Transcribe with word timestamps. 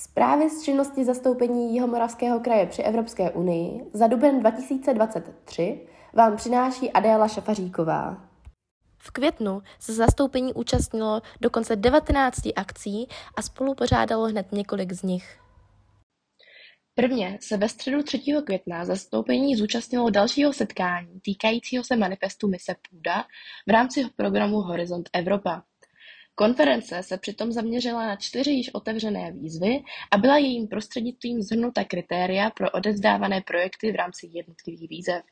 Zprávy 0.00 0.50
z 0.50 0.62
činnosti 0.62 1.04
zastoupení 1.04 1.74
Jihomoravského 1.74 2.40
kraje 2.40 2.66
při 2.66 2.82
Evropské 2.82 3.30
unii 3.30 3.90
za 3.92 4.06
duben 4.06 4.40
2023 4.40 5.86
vám 6.12 6.36
přináší 6.36 6.92
Adéla 6.92 7.28
Šafaříková. 7.28 8.28
V 8.98 9.10
květnu 9.10 9.62
se 9.80 9.92
zastoupení 9.94 10.54
účastnilo 10.54 11.22
dokonce 11.40 11.76
19 11.76 12.38
akcí 12.56 13.08
a 13.36 13.42
spolu 13.42 13.74
pořádalo 13.74 14.24
hned 14.24 14.52
několik 14.52 14.92
z 14.92 15.02
nich. 15.02 15.38
Prvně 16.94 17.38
se 17.42 17.56
ve 17.56 17.68
středu 17.68 18.02
3. 18.02 18.20
května 18.46 18.84
zastoupení 18.84 19.56
zúčastnilo 19.56 20.10
dalšího 20.10 20.52
setkání 20.52 21.20
týkajícího 21.20 21.84
se 21.84 21.96
manifestu 21.96 22.48
Mise 22.48 22.74
Půda 22.90 23.24
v 23.66 23.70
rámci 23.70 24.04
programu 24.16 24.56
Horizont 24.56 25.10
Evropa. 25.12 25.62
Konference 26.38 27.02
se 27.02 27.18
přitom 27.18 27.52
zaměřila 27.52 28.06
na 28.06 28.16
čtyři 28.16 28.50
již 28.50 28.74
otevřené 28.74 29.32
výzvy 29.32 29.82
a 30.10 30.18
byla 30.18 30.38
jejím 30.38 30.68
prostřednictvím 30.68 31.42
zhrnuta 31.42 31.84
kritéria 31.84 32.50
pro 32.50 32.70
odevzdávané 32.70 33.40
projekty 33.40 33.92
v 33.92 33.94
rámci 33.94 34.28
jednotlivých 34.32 34.88
výzev. 34.90 35.22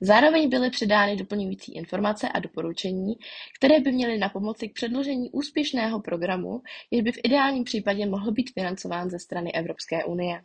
Zároveň 0.00 0.48
byly 0.48 0.70
přidány 0.70 1.16
doplňující 1.16 1.74
informace 1.76 2.28
a 2.28 2.38
doporučení, 2.38 3.14
které 3.58 3.80
by 3.80 3.92
měly 3.92 4.18
na 4.18 4.28
pomoci 4.28 4.68
k 4.68 4.74
předložení 4.74 5.30
úspěšného 5.30 6.00
programu, 6.00 6.62
jež 6.90 7.02
by 7.02 7.12
v 7.12 7.20
ideálním 7.24 7.64
případě 7.64 8.06
mohl 8.06 8.32
být 8.32 8.50
financován 8.54 9.10
ze 9.10 9.18
strany 9.18 9.52
Evropské 9.52 10.04
unie. 10.04 10.42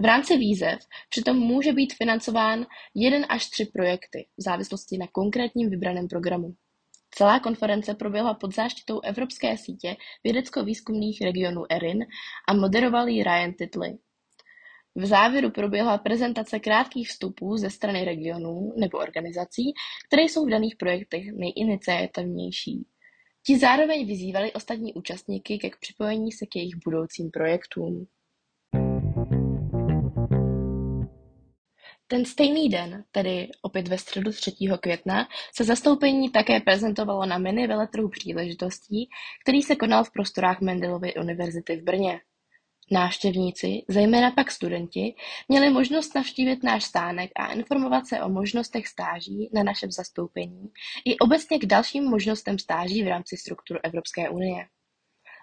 V 0.00 0.04
rámci 0.04 0.36
výzev 0.36 0.78
přitom 1.10 1.38
může 1.38 1.72
být 1.72 1.94
financován 1.94 2.66
jeden 2.94 3.26
až 3.28 3.46
tři 3.50 3.66
projekty 3.66 4.26
v 4.36 4.42
závislosti 4.42 4.98
na 4.98 5.06
konkrétním 5.12 5.70
vybraném 5.70 6.08
programu. 6.08 6.54
Celá 7.16 7.40
konference 7.40 7.94
proběhla 7.94 8.34
pod 8.34 8.54
záštitou 8.54 9.00
Evropské 9.00 9.56
sítě 9.58 9.96
vědecko-výzkumných 10.24 11.20
regionů 11.20 11.62
ERIN 11.70 12.04
a 12.48 12.54
moderoval 12.54 13.08
ji 13.08 13.22
Ryan 13.22 13.52
Titley. 13.52 13.98
V 14.94 15.06
závěru 15.06 15.50
proběhla 15.50 15.98
prezentace 15.98 16.60
krátkých 16.60 17.08
vstupů 17.08 17.56
ze 17.56 17.70
strany 17.70 18.04
regionů 18.04 18.72
nebo 18.76 18.98
organizací, 18.98 19.72
které 20.06 20.22
jsou 20.22 20.46
v 20.46 20.50
daných 20.50 20.76
projektech 20.76 21.24
nejiniciativnější. 21.32 22.86
Ti 23.46 23.58
zároveň 23.58 24.06
vyzývali 24.06 24.52
ostatní 24.52 24.94
účastníky 24.94 25.58
ke 25.58 25.70
připojení 25.80 26.32
se 26.32 26.46
k 26.46 26.56
jejich 26.56 26.74
budoucím 26.84 27.30
projektům. 27.30 28.06
Ten 32.06 32.24
stejný 32.24 32.68
den, 32.68 33.04
tedy 33.12 33.48
opět 33.62 33.88
ve 33.88 33.98
středu 33.98 34.32
3. 34.32 34.52
května, 34.80 35.28
se 35.54 35.64
zastoupení 35.64 36.30
také 36.30 36.60
prezentovalo 36.60 37.26
na 37.26 37.38
mini 37.38 37.66
veletrhu 37.66 38.08
příležitostí, 38.08 39.08
který 39.42 39.62
se 39.62 39.76
konal 39.76 40.04
v 40.04 40.12
prostorách 40.12 40.60
Mendelovy 40.60 41.14
univerzity 41.14 41.76
v 41.76 41.84
Brně. 41.84 42.20
Návštěvníci, 42.90 43.82
zejména 43.88 44.30
pak 44.30 44.50
studenti, 44.50 45.14
měli 45.48 45.70
možnost 45.70 46.14
navštívit 46.14 46.62
náš 46.62 46.84
stánek 46.84 47.30
a 47.36 47.52
informovat 47.52 48.06
se 48.06 48.22
o 48.22 48.28
možnostech 48.28 48.88
stáží 48.88 49.50
na 49.52 49.62
našem 49.62 49.90
zastoupení 49.90 50.70
i 51.04 51.18
obecně 51.18 51.58
k 51.58 51.66
dalším 51.66 52.04
možnostem 52.04 52.58
stáží 52.58 53.02
v 53.02 53.08
rámci 53.08 53.36
struktur 53.36 53.80
Evropské 53.82 54.30
unie. 54.30 54.66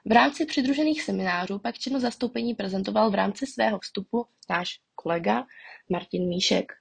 V 0.05 0.11
rámci 0.11 0.45
přidružených 0.45 1.01
seminářů 1.03 1.59
pak 1.59 1.77
činnost 1.77 2.01
zastoupení 2.01 2.53
prezentoval 2.53 3.11
v 3.11 3.15
rámci 3.15 3.47
svého 3.47 3.79
vstupu 3.79 4.25
náš 4.49 4.79
kolega 4.95 5.45
Martin 5.89 6.27
Míšek. 6.27 6.71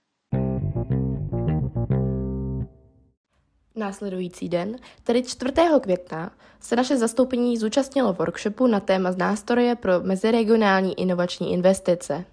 Následující 3.77 4.49
den, 4.49 4.77
tedy 5.03 5.23
4. 5.23 5.53
května, 5.81 6.37
se 6.61 6.77
naše 6.77 6.97
zastoupení 6.97 7.59
zúčastnilo 7.59 8.13
workshopu 8.13 8.67
na 8.67 8.81
téma 8.81 9.11
nástroje 9.11 9.77
pro 9.77 10.01
meziregionální 10.01 11.01
inovační 11.01 11.53
investice. 11.53 12.25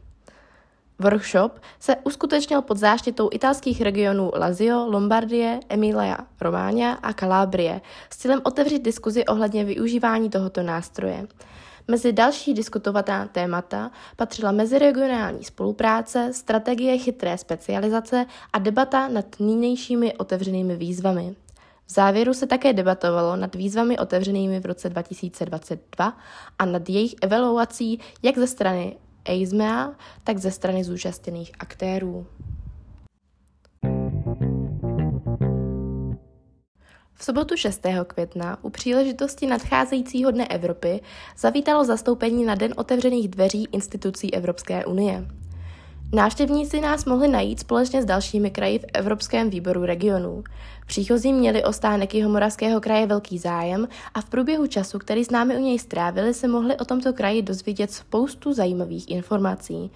Workshop 1.00 1.59
se 1.80 1.96
uskutečnil 2.03 2.62
pod 2.62 2.78
záštitou 2.78 3.30
italských 3.31 3.81
regionů 3.81 4.31
Lazio, 4.35 4.85
Lombardie, 4.85 5.59
Emilia, 5.69 6.18
Romagna 6.41 6.94
a 6.94 7.13
Calabrie 7.13 7.81
s 8.09 8.18
cílem 8.18 8.41
otevřít 8.44 8.84
diskuzi 8.84 9.25
ohledně 9.25 9.66
využívání 9.66 10.30
tohoto 10.30 10.63
nástroje. 10.63 11.28
Mezi 11.88 12.13
další 12.13 12.53
diskutovaná 12.53 13.28
témata 13.28 13.91
patřila 14.16 14.52
meziregionální 14.52 15.44
spolupráce, 15.44 16.34
strategie 16.34 16.97
chytré 16.97 17.38
specializace 17.38 18.25
a 18.53 18.59
debata 18.59 19.08
nad 19.08 19.25
nynějšími 19.40 20.14
otevřenými 20.14 20.75
výzvami. 20.75 21.35
V 21.85 21.91
závěru 21.91 22.34
se 22.34 22.47
také 22.47 22.74
debatovalo 22.74 23.35
nad 23.35 23.56
výzvami 23.56 23.97
otevřenými 23.97 24.59
v 24.59 24.66
roce 24.66 24.90
2022 24.90 26.18
a 26.59 26.66
nad 26.66 26.90
jejich 26.90 27.16
evaluací 27.22 28.00
jak 28.24 28.38
ze 28.38 28.47
strany 28.47 28.96
EISMEA, 29.29 29.95
tak 30.23 30.38
ze 30.38 30.51
strany 30.51 30.83
zúčastněných 30.83 31.51
aktérů. 31.59 32.25
V 37.13 37.23
sobotu 37.23 37.55
6. 37.55 37.85
května 38.07 38.63
u 38.63 38.69
příležitosti 38.69 39.47
nadcházejícího 39.47 40.31
dne 40.31 40.47
Evropy 40.47 41.01
zavítalo 41.37 41.85
zastoupení 41.85 42.45
na 42.45 42.55
Den 42.55 42.73
otevřených 42.77 43.27
dveří 43.27 43.67
institucí 43.71 44.33
Evropské 44.33 44.85
unie. 44.85 45.27
Návštěvníci 46.13 46.81
nás 46.81 47.06
mohli 47.06 47.28
najít 47.28 47.59
společně 47.59 48.01
s 48.01 48.06
dalšími 48.06 48.51
kraji 48.51 48.79
v 48.79 48.85
Evropském 48.94 49.50
výboru 49.50 49.85
regionů. 49.85 50.44
Příchozí 50.85 51.34
měli 51.34 51.63
o 51.63 51.73
stánek 51.73 52.13
Jihomoravského 52.13 52.81
kraje 52.81 53.07
velký 53.07 53.38
zájem 53.38 53.88
a 54.13 54.22
v 54.22 54.29
průběhu 54.29 54.67
času, 54.67 55.00
který 55.00 55.25
s 55.25 55.29
námi 55.29 55.57
u 55.57 55.59
něj 55.62 55.79
strávili, 55.79 56.34
se 56.34 56.47
mohli 56.47 56.78
o 56.78 56.85
tomto 56.85 57.13
kraji 57.13 57.41
dozvědět 57.41 57.91
spoustu 57.91 58.53
zajímavých 58.53 59.12
informací. 59.12 59.91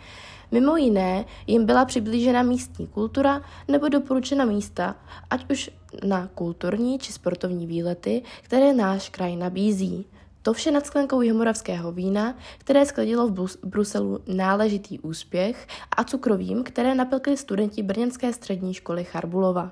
Mimo 0.52 0.78
jiné 0.78 1.26
jim 1.48 1.66
byla 1.66 1.86
přiblížena 1.86 2.44
místní 2.44 2.88
kultura 2.88 3.42
nebo 3.68 3.90
doporučena 3.90 4.46
místa, 4.46 4.96
ať 5.30 5.52
už 5.52 5.70
na 6.04 6.28
kulturní 6.28 7.00
či 7.00 7.14
sportovní 7.14 7.68
výlety, 7.68 8.22
které 8.42 8.74
náš 8.74 9.10
kraj 9.10 9.36
nabízí. 9.36 10.06
To 10.44 10.54
vše 10.54 10.72
nad 10.72 10.86
sklenkou 10.86 11.22
jihomoravského 11.22 11.92
vína, 11.92 12.36
které 12.58 12.86
skladilo 12.86 13.28
v 13.28 13.58
Bruselu 13.64 14.20
náležitý 14.28 15.00
úspěch 15.00 15.68
a 15.98 16.04
cukrovým, 16.04 16.64
které 16.64 16.96
napilkli 16.96 17.38
studenti 17.38 17.84
Brněnské 17.84 18.34
střední 18.34 18.74
školy 18.74 19.04
Charbulova. 19.04 19.72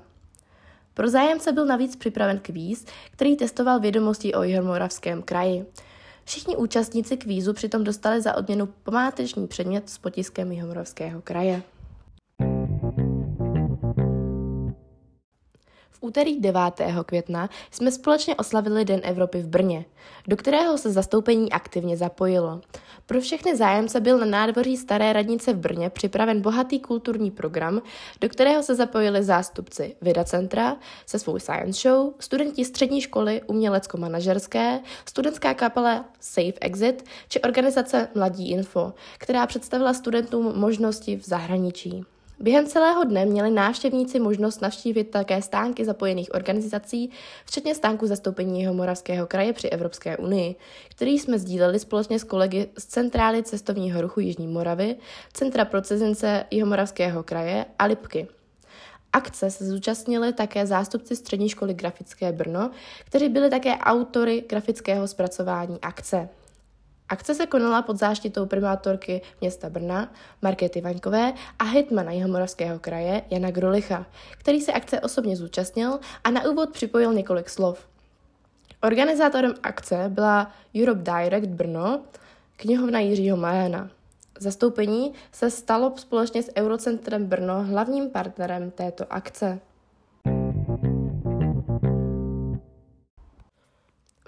Pro 0.94 1.08
zájemce 1.08 1.52
byl 1.52 1.66
navíc 1.66 1.96
připraven 1.96 2.38
kvíz, 2.38 2.86
který 3.10 3.36
testoval 3.36 3.80
vědomosti 3.80 4.34
o 4.34 4.42
jihomoravském 4.42 5.22
kraji. 5.22 5.66
Všichni 6.24 6.56
účastníci 6.56 7.16
kvízu 7.16 7.52
přitom 7.52 7.84
dostali 7.84 8.20
za 8.20 8.36
odměnu 8.36 8.66
památeční 8.66 9.46
předmět 9.46 9.90
s 9.90 9.98
potiskem 9.98 10.52
Jihomoravského 10.52 11.22
kraje. 11.22 11.62
Úterý 16.00 16.40
9. 16.40 16.60
května 17.06 17.50
jsme 17.70 17.90
společně 17.90 18.36
oslavili 18.36 18.84
Den 18.84 19.00
Evropy 19.04 19.38
v 19.42 19.46
Brně, 19.46 19.84
do 20.28 20.36
kterého 20.36 20.78
se 20.78 20.90
zastoupení 20.90 21.52
aktivně 21.52 21.96
zapojilo. 21.96 22.60
Pro 23.06 23.20
všechny 23.20 23.56
zájemce 23.56 24.00
byl 24.00 24.18
na 24.18 24.26
nádvoří 24.26 24.76
Staré 24.76 25.12
radnice 25.12 25.52
v 25.52 25.56
Brně 25.56 25.90
připraven 25.90 26.40
bohatý 26.40 26.80
kulturní 26.80 27.30
program, 27.30 27.82
do 28.20 28.28
kterého 28.28 28.62
se 28.62 28.74
zapojili 28.74 29.22
zástupci 29.22 29.96
Vida 30.02 30.24
Centra 30.24 30.76
se 31.06 31.18
svou 31.18 31.38
science 31.38 31.80
show, 31.88 32.12
studenti 32.18 32.64
střední 32.64 33.00
školy 33.00 33.40
umělecko-manažerské, 33.46 34.80
studentská 35.08 35.54
kapela 35.54 36.04
Safe 36.20 36.58
Exit 36.60 37.04
či 37.28 37.40
organizace 37.40 38.08
Mladí 38.14 38.50
Info, 38.50 38.92
která 39.18 39.46
představila 39.46 39.94
studentům 39.94 40.58
možnosti 40.58 41.16
v 41.16 41.24
zahraničí. 41.24 42.04
Během 42.42 42.66
celého 42.66 43.04
dne 43.04 43.26
měli 43.26 43.50
návštěvníci 43.50 44.20
možnost 44.20 44.60
navštívit 44.62 45.04
také 45.04 45.42
stánky 45.42 45.84
zapojených 45.84 46.34
organizací, 46.34 47.10
včetně 47.44 47.74
stánku 47.74 48.06
zastoupení 48.06 48.66
Moravského 48.66 49.26
kraje 49.26 49.52
při 49.52 49.68
Evropské 49.68 50.16
unii, 50.16 50.54
který 50.88 51.18
jsme 51.18 51.38
sdíleli 51.38 51.78
společně 51.78 52.18
s 52.18 52.24
kolegy 52.24 52.68
z 52.78 52.84
Centrály 52.86 53.42
cestovního 53.42 54.00
ruchu 54.00 54.20
Jižní 54.20 54.46
Moravy, 54.46 54.96
Centra 55.32 55.64
pro 55.64 55.82
cizince 55.82 56.44
Jihomoravského 56.50 57.22
kraje 57.22 57.64
a 57.78 57.84
Lipky. 57.84 58.28
Akce 59.12 59.50
se 59.50 59.64
zúčastnili 59.64 60.32
také 60.32 60.66
zástupci 60.66 61.16
Střední 61.16 61.48
školy 61.48 61.74
grafické 61.74 62.32
Brno, 62.32 62.70
kteří 63.04 63.28
byli 63.28 63.50
také 63.50 63.76
autory 63.76 64.44
grafického 64.48 65.08
zpracování 65.08 65.78
akce. 65.82 66.28
Akce 67.10 67.34
se 67.34 67.46
konala 67.46 67.82
pod 67.82 67.98
záštitou 67.98 68.46
primátorky 68.46 69.22
města 69.40 69.70
Brna, 69.70 70.12
Markety 70.42 70.80
Vaňkové 70.80 71.32
a 71.58 71.64
hitmana 71.64 72.12
Jihomoravského 72.12 72.78
kraje 72.78 73.22
Jana 73.30 73.50
Grulicha, 73.50 74.06
který 74.38 74.60
se 74.60 74.72
akce 74.72 75.00
osobně 75.00 75.36
zúčastnil 75.36 75.98
a 76.24 76.30
na 76.30 76.50
úvod 76.50 76.70
připojil 76.70 77.14
několik 77.14 77.48
slov. 77.48 77.86
Organizátorem 78.82 79.54
akce 79.62 80.04
byla 80.08 80.52
Europe 80.82 81.02
Direct 81.02 81.48
Brno, 81.48 82.02
knihovna 82.56 83.00
Jiřího 83.00 83.36
Majena. 83.36 83.90
Zastoupení 84.40 85.12
se 85.32 85.50
stalo 85.50 85.92
společně 85.96 86.42
s 86.42 86.52
Eurocentrem 86.56 87.26
Brno 87.26 87.64
hlavním 87.64 88.10
partnerem 88.10 88.70
této 88.70 89.12
akce. 89.12 89.60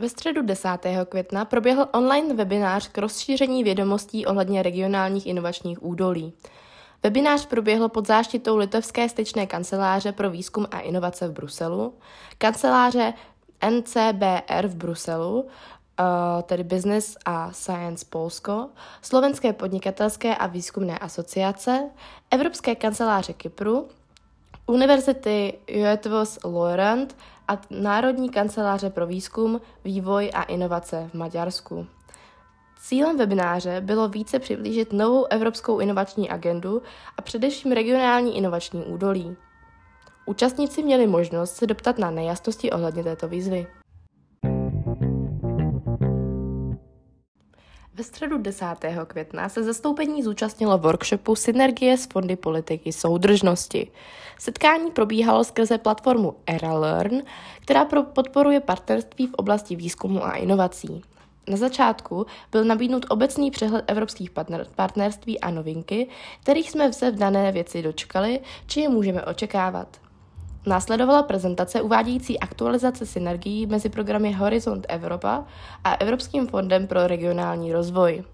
Ve 0.02 0.08
středu 0.08 0.42
10. 0.42 0.68
května 1.08 1.44
proběhl 1.44 1.88
online 1.92 2.34
webinář 2.34 2.88
k 2.88 2.98
rozšíření 2.98 3.64
vědomostí 3.64 4.26
ohledně 4.26 4.62
regionálních 4.62 5.26
inovačních 5.26 5.82
údolí. 5.82 6.32
Webinář 7.02 7.46
proběhl 7.46 7.88
pod 7.88 8.06
záštitou 8.06 8.56
Litevské 8.56 9.08
styčné 9.08 9.46
kanceláře 9.46 10.12
pro 10.12 10.30
výzkum 10.30 10.66
a 10.70 10.80
inovace 10.80 11.28
v 11.28 11.32
Bruselu, 11.32 11.94
kanceláře 12.38 13.14
NCBR 13.70 14.66
v 14.66 14.74
Bruselu, 14.74 15.46
eh, 16.00 16.42
tedy 16.42 16.64
Business 16.64 17.16
a 17.24 17.52
Science 17.52 18.06
Polsko, 18.08 18.68
Slovenské 19.02 19.52
podnikatelské 19.52 20.36
a 20.36 20.46
výzkumné 20.46 20.98
asociace, 20.98 21.90
Evropské 22.30 22.74
kanceláře 22.74 23.32
Kypru, 23.32 23.88
Univerzity 24.66 25.58
Joetvos 25.68 26.38
Lorand 26.44 27.16
a 27.52 27.58
Národní 27.70 28.30
kanceláře 28.30 28.90
pro 28.90 29.06
výzkum, 29.06 29.60
vývoj 29.84 30.30
a 30.34 30.42
inovace 30.42 31.10
v 31.10 31.14
Maďarsku. 31.14 31.86
Cílem 32.80 33.18
webináře 33.18 33.80
bylo 33.80 34.08
více 34.08 34.38
přiblížit 34.38 34.92
novou 34.92 35.24
evropskou 35.24 35.78
inovační 35.78 36.30
agendu 36.30 36.82
a 37.18 37.22
především 37.22 37.72
regionální 37.72 38.36
inovační 38.36 38.82
údolí. 38.84 39.36
Účastníci 40.26 40.82
měli 40.82 41.06
možnost 41.06 41.54
se 41.54 41.66
doptat 41.66 41.98
na 41.98 42.10
nejasnosti 42.10 42.70
ohledně 42.70 43.04
této 43.04 43.28
výzvy. 43.28 43.66
Ve 47.94 48.04
středu 48.04 48.38
10. 48.38 48.64
května 49.06 49.48
se 49.48 49.62
zastoupení 49.62 50.22
zúčastnilo 50.22 50.78
workshopu 50.78 51.36
Synergie 51.36 51.96
s 51.96 52.06
fondy 52.06 52.36
politiky 52.36 52.92
soudržnosti. 52.92 53.90
Setkání 54.38 54.90
probíhalo 54.90 55.44
skrze 55.44 55.78
platformu 55.78 56.34
EraLearn, 56.46 57.22
která 57.60 57.84
podporuje 57.84 58.60
partnerství 58.60 59.26
v 59.26 59.34
oblasti 59.34 59.76
výzkumu 59.76 60.24
a 60.24 60.32
inovací. 60.32 61.02
Na 61.48 61.56
začátku 61.56 62.26
byl 62.52 62.64
nabídnut 62.64 63.06
obecný 63.08 63.50
přehled 63.50 63.84
evropských 63.86 64.30
partner, 64.30 64.66
partnerství 64.76 65.40
a 65.40 65.50
novinky, 65.50 66.08
kterých 66.42 66.70
jsme 66.70 66.92
se 66.92 67.10
v 67.10 67.18
dané 67.18 67.52
věci 67.52 67.82
dočkali, 67.82 68.40
či 68.66 68.80
je 68.80 68.88
můžeme 68.88 69.24
očekávat. 69.24 70.01
Následovala 70.66 71.22
prezentace 71.22 71.82
uvádějící 71.82 72.40
aktualizace 72.40 73.06
synergií 73.06 73.66
mezi 73.66 73.88
programy 73.88 74.32
Horizont 74.32 74.86
Evropa 74.88 75.44
a 75.84 75.94
Evropským 75.94 76.46
fondem 76.46 76.86
pro 76.86 77.06
regionální 77.06 77.72
rozvoj. 77.72 78.24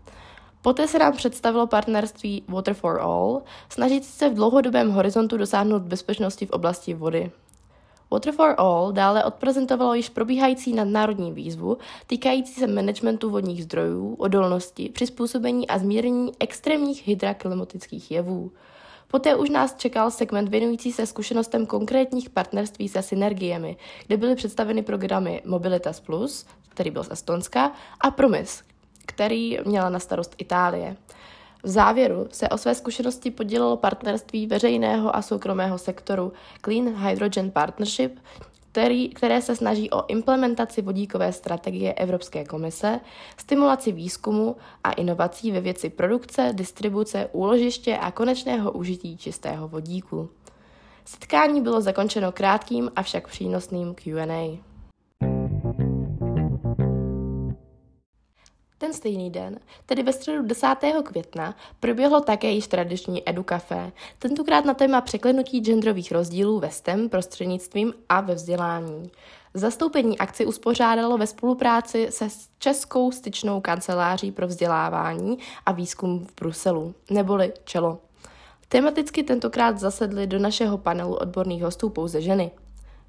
Poté 0.63 0.89
se 0.89 0.99
nám 0.99 1.17
představilo 1.17 1.67
partnerství 1.67 2.43
Water 2.49 2.75
for 2.75 3.01
All, 3.01 3.43
snažící 3.69 4.13
se 4.13 4.29
v 4.29 4.35
dlouhodobém 4.35 4.91
horizontu 4.91 5.37
dosáhnout 5.37 5.83
bezpečnosti 5.83 6.47
v 6.47 6.51
oblasti 6.51 6.95
vody. 6.95 7.31
Water 8.11 8.33
for 8.33 8.55
All 8.59 8.93
dále 8.93 9.25
odprezentovalo 9.25 9.95
již 9.95 10.09
probíhající 10.09 10.73
nadnárodní 10.73 11.33
výzvu 11.33 11.79
týkající 12.07 12.53
se 12.53 12.67
managementu 12.67 13.31
vodních 13.31 13.65
zdrojů, 13.65 14.15
odolnosti, 14.15 14.89
přizpůsobení 14.89 15.69
a 15.69 15.79
zmírnění 15.79 16.33
extrémních 16.41 17.09
hydraklimatických 17.09 18.11
jevů. 18.11 18.51
Poté 19.11 19.37
už 19.37 19.51
nás 19.51 19.75
čekal 19.75 20.11
segment 20.11 20.49
věnující 20.49 20.93
se 20.93 21.07
zkušenostem 21.07 21.67
konkrétních 21.67 22.31
partnerství 22.31 22.89
se 22.89 23.03
synergiemi, 23.03 23.77
kde 24.07 24.17
byly 24.17 24.35
představeny 24.35 24.83
programy 24.83 25.43
Mobilitas 25.45 26.01
Plus, 26.01 26.47
který 26.69 26.91
byl 26.91 27.05
z 27.05 27.11
Estonska, 27.11 27.73
a 28.01 28.11
Promis, 28.11 28.63
který 29.07 29.59
měla 29.65 29.89
na 29.89 29.99
starost 29.99 30.35
Itálie. 30.39 30.97
V 31.63 31.69
závěru 31.69 32.27
se 32.31 32.49
o 32.49 32.59
své 32.59 32.75
zkušenosti 32.75 33.31
podělilo 33.31 33.77
partnerství 33.77 34.47
veřejného 34.47 35.17
a 35.17 35.23
soukromého 35.23 35.79
sektoru 35.79 36.33
Clean 36.65 37.09
Hydrogen 37.09 37.51
Partnership, 37.51 38.19
který, 38.79 39.09
které 39.09 39.43
se 39.43 39.57
snaží 39.57 39.91
o 39.91 40.07
implementaci 40.07 40.83
vodíkové 40.83 41.33
strategie 41.33 41.95
Evropské 41.95 42.45
komise, 42.45 43.01
stimulaci 43.37 43.93
výzkumu 43.93 44.57
a 44.85 44.93
inovací 44.93 45.53
ve 45.53 45.61
věci 45.61 45.91
produkce, 45.91 46.51
distribuce, 46.53 47.29
úložiště 47.33 47.99
a 47.99 48.11
konečného 48.11 48.73
užití 48.73 49.17
čistého 49.17 49.69
vodíku. 49.69 50.31
Setkání 51.05 51.61
bylo 51.61 51.81
zakončeno 51.81 52.33
krátkým, 52.33 52.91
avšak 52.97 53.29
přínosným 53.29 53.95
Q&A. 53.95 54.59
Ten 58.89 58.95
stejný 58.95 59.31
den, 59.31 59.61
tedy 59.87 60.03
ve 60.03 60.13
středu 60.13 60.43
10. 60.43 60.67
května, 61.05 61.55
proběhlo 61.81 62.21
také 62.21 62.51
již 62.51 62.67
tradiční 62.67 63.29
edukafé, 63.29 63.93
tentokrát 64.19 64.65
na 64.65 64.75
téma 64.75 65.01
překlenutí 65.01 65.61
genderových 65.61 66.13
rozdílů 66.13 66.59
ve 66.61 66.71
STEM 66.71 67.09
prostřednictvím 67.09 67.95
a 68.09 68.21
ve 68.21 68.35
vzdělání. 68.35 69.11
Zastoupení 69.55 70.19
akci 70.19 70.47
uspořádalo 70.47 71.19
ve 71.19 71.27
spolupráci 71.27 72.07
se 72.11 72.29
Českou 72.59 73.13
styčnou 73.13 73.61
kanceláří 73.61 74.33
pro 74.33 74.47
vzdělávání 74.47 75.39
a 75.67 75.73
výzkum 75.73 76.27
v 76.27 76.35
Bruselu, 76.41 76.95
neboli 77.11 77.53
ČELO. 77.65 77.99
Tematicky 78.69 79.23
tentokrát 79.23 79.79
zasedly 79.79 80.27
do 80.27 80.39
našeho 80.39 80.79
panelu 80.79 81.15
odborných 81.15 81.63
hostů 81.63 81.89
pouze 81.89 82.21
ženy. 82.21 82.51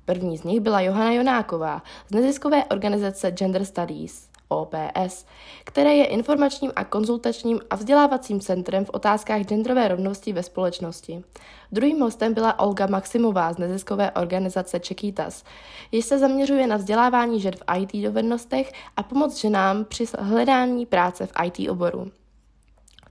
První 0.05 0.37
z 0.37 0.43
nich 0.43 0.59
byla 0.59 0.81
Johana 0.81 1.11
Jonáková 1.11 1.83
z 2.09 2.11
neziskové 2.11 2.65
organizace 2.65 3.31
Gender 3.31 3.65
Studies. 3.65 4.28
OPS, 4.49 5.25
které 5.63 5.93
je 5.93 6.05
informačním 6.05 6.71
a 6.75 6.83
konzultačním 6.83 7.59
a 7.69 7.75
vzdělávacím 7.75 8.39
centrem 8.39 8.85
v 8.85 8.89
otázkách 8.89 9.41
genderové 9.41 9.87
rovnosti 9.87 10.33
ve 10.33 10.43
společnosti. 10.43 11.23
Druhým 11.71 11.99
hostem 11.99 12.33
byla 12.33 12.59
Olga 12.59 12.87
Maximová 12.87 13.53
z 13.53 13.57
neziskové 13.57 14.11
organizace 14.11 14.79
Čekýtas, 14.79 15.43
jež 15.91 16.05
se 16.05 16.19
zaměřuje 16.19 16.67
na 16.67 16.77
vzdělávání 16.77 17.41
žen 17.41 17.53
v 17.55 17.77
IT 17.77 18.03
dovednostech 18.03 18.71
a 18.97 19.03
pomoc 19.03 19.37
ženám 19.37 19.85
při 19.85 20.05
hledání 20.19 20.85
práce 20.85 21.27
v 21.27 21.31
IT 21.45 21.69
oboru. 21.69 22.11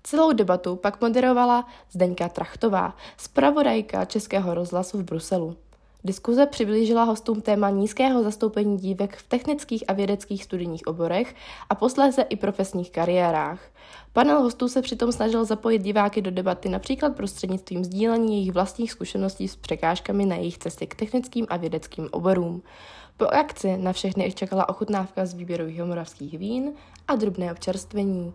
Celou 0.03 0.33
debatu 0.33 0.77
pak 0.77 1.01
moderovala 1.01 1.67
Zdeňka 1.91 2.29
Trachtová, 2.29 2.97
zpravodajka 3.17 4.05
Českého 4.05 4.55
rozhlasu 4.55 4.99
v 4.99 5.03
Bruselu. 5.03 5.57
Diskuze 6.09 6.47
přiblížila 6.47 7.05
hostům 7.05 7.41
téma 7.41 7.71
nízkého 7.71 8.23
zastoupení 8.23 8.79
dívek 8.79 9.17
v 9.17 9.29
technických 9.29 9.85
a 9.89 9.93
vědeckých 9.93 10.45
studijních 10.45 10.87
oborech 10.87 11.35
a 11.71 11.75
posléze 11.75 12.23
i 12.23 12.37
profesních 12.37 12.91
kariérách. 12.91 13.61
Panel 14.13 14.43
hostů 14.43 14.69
se 14.69 14.83
přitom 14.83 15.13
snažil 15.13 15.45
zapojit 15.45 15.83
diváky 15.83 16.23
do 16.23 16.31
debaty 16.31 16.69
například 16.69 17.17
prostřednictvím 17.17 17.85
sdílení 17.85 18.37
jejich 18.37 18.53
vlastních 18.53 18.93
zkušeností 18.93 19.49
s 19.49 19.57
překážkami 19.57 20.27
na 20.27 20.37
jejich 20.37 20.59
cestě 20.59 20.87
k 20.87 20.95
technickým 20.95 21.47
a 21.49 21.57
vědeckým 21.57 22.09
oborům. 22.11 22.63
Po 23.17 23.27
akci 23.27 23.77
na 23.77 23.93
všechny 23.93 24.33
čekala 24.33 24.69
ochutnávka 24.69 25.27
z 25.27 25.35
výběru 25.35 25.65
moravských 25.87 26.39
vín 26.39 26.73
a 27.09 27.17
drobné 27.17 27.53
občerstvení. 27.53 28.33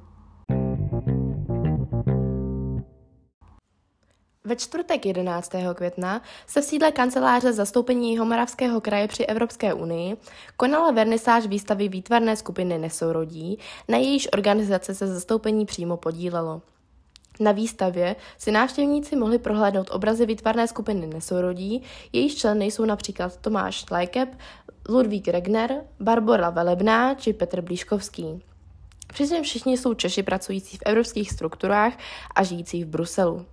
Ve 4.47 4.55
čtvrtek 4.55 5.05
11. 5.05 5.51
května 5.73 6.21
se 6.47 6.61
v 6.61 6.65
sídle 6.65 6.91
kanceláře 6.91 7.53
zastoupení 7.53 8.11
Jihomoravského 8.11 8.81
kraje 8.81 9.07
při 9.07 9.25
Evropské 9.25 9.73
unii 9.73 10.17
konala 10.57 10.91
vernisáž 10.91 11.47
výstavy 11.47 11.89
výtvarné 11.89 12.35
skupiny 12.35 12.77
Nesourodí, 12.77 13.59
na 13.87 13.97
jejíž 13.97 14.27
organizace 14.33 14.95
se 14.95 15.07
zastoupení 15.07 15.65
přímo 15.65 15.97
podílelo. 15.97 16.61
Na 17.39 17.51
výstavě 17.51 18.15
si 18.37 18.51
návštěvníci 18.51 19.15
mohli 19.15 19.39
prohlédnout 19.39 19.89
obrazy 19.91 20.25
výtvarné 20.25 20.67
skupiny 20.67 21.07
Nesourodí, 21.07 21.83
jejíž 22.13 22.35
členy 22.35 22.65
jsou 22.65 22.85
například 22.85 23.37
Tomáš 23.37 23.83
Tlajkep, 23.83 24.29
Ludvík 24.89 25.27
Regner, 25.27 25.81
Barbara 25.99 26.49
Velebná 26.49 27.15
či 27.15 27.33
Petr 27.33 27.61
Blíškovský. 27.61 28.43
Přičemž 29.07 29.47
všichni 29.47 29.77
jsou 29.77 29.93
Češi 29.93 30.23
pracující 30.23 30.77
v 30.77 30.83
evropských 30.85 31.31
strukturách 31.31 31.93
a 32.35 32.43
žijící 32.43 32.83
v 32.83 32.87
Bruselu. 32.87 33.45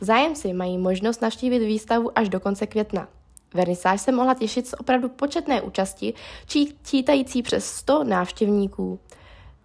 Zájemci 0.00 0.52
mají 0.52 0.78
možnost 0.78 1.22
navštívit 1.22 1.58
výstavu 1.58 2.18
až 2.18 2.28
do 2.28 2.40
konce 2.40 2.66
května. 2.66 3.08
Vernisáž 3.54 4.00
se 4.00 4.12
mohla 4.12 4.34
těšit 4.34 4.66
z 4.66 4.74
opravdu 4.78 5.08
početné 5.08 5.62
účasti, 5.62 6.14
čítající 6.82 7.42
přes 7.42 7.66
100 7.66 8.04
návštěvníků. 8.04 8.98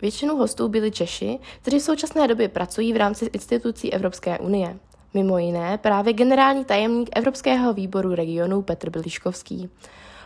Většinu 0.01 0.35
hostů 0.35 0.67
byli 0.67 0.91
Češi, 0.91 1.39
kteří 1.61 1.79
v 1.79 1.83
současné 1.83 2.27
době 2.27 2.49
pracují 2.49 2.93
v 2.93 2.97
rámci 2.97 3.25
institucí 3.25 3.93
Evropské 3.93 4.39
unie. 4.39 4.77
Mimo 5.13 5.37
jiné 5.37 5.77
právě 5.77 6.13
generální 6.13 6.65
tajemník 6.65 7.09
Evropského 7.15 7.73
výboru 7.73 8.15
regionu 8.15 8.61
Petr 8.61 8.89
Biliškovský. 8.89 9.69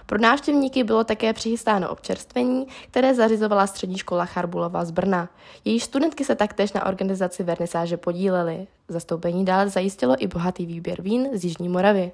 Pro 0.05 0.17
návštěvníky 0.17 0.83
bylo 0.83 1.03
také 1.03 1.33
přichystáno 1.33 1.89
občerstvení, 1.89 2.67
které 2.91 3.15
zařizovala 3.15 3.67
střední 3.67 3.98
škola 3.98 4.25
Charbulova 4.25 4.86
z 4.86 4.91
Brna. 4.91 5.29
Její 5.65 5.79
studentky 5.79 6.25
se 6.25 6.36
taktéž 6.36 6.74
na 6.74 6.86
organizaci 6.86 7.43
vernisáže 7.43 7.98
podílely. 7.98 8.67
Zastoupení 8.88 9.45
dále 9.45 9.69
zajistilo 9.69 10.15
i 10.19 10.27
bohatý 10.27 10.65
výběr 10.65 11.01
vín 11.01 11.29
z 11.33 11.43
Jižní 11.43 11.69
Moravy. 11.69 12.12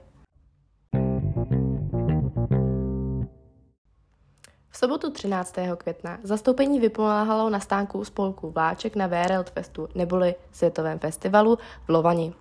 V 4.70 4.78
sobotu 4.78 5.12
13. 5.12 5.56
května 5.78 6.18
zastoupení 6.24 6.80
vypomáhalo 6.80 7.50
na 7.50 7.60
stánku 7.60 8.06
spolku 8.06 8.52
Vláček 8.52 8.96
na 8.96 9.08
VRL 9.08 9.44
Festu 9.54 9.88
neboli 9.96 10.36
Světovém 10.52 11.00
festivalu 11.00 11.58
v 11.86 11.90
Lovani. 11.90 12.34